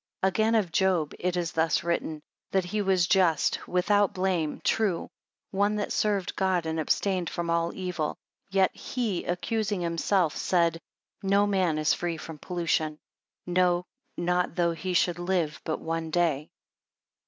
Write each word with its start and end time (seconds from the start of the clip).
20 0.21 0.29
Again 0.31 0.55
of 0.55 0.71
Job, 0.71 1.13
it 1.19 1.37
is 1.37 1.51
thus 1.51 1.83
written, 1.83 2.23
That 2.49 2.65
he 2.65 2.81
was 2.81 3.05
just, 3.05 3.57
and 3.57 3.65
without 3.67 4.15
blame, 4.15 4.59
true; 4.63 5.11
one 5.51 5.75
that 5.75 5.93
served 5.93 6.35
God, 6.35 6.65
and 6.65 6.79
abstained 6.79 7.29
from 7.29 7.51
all 7.51 7.71
evil. 7.75 8.17
Yet 8.49 8.75
he 8.75 9.25
accusing 9.25 9.81
himself, 9.81 10.35
said, 10.35 10.81
No 11.21 11.45
man 11.45 11.77
is 11.77 11.93
free 11.93 12.17
from 12.17 12.39
pollution, 12.39 12.97
no, 13.45 13.85
not 14.17 14.55
though 14.55 14.71
he 14.71 14.93
should 14.95 15.19
live 15.19 15.61
but 15.65 15.79
one 15.79 16.09
day. 16.09 16.49